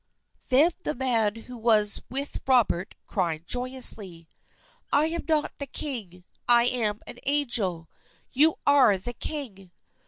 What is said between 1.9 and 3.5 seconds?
with Robert cried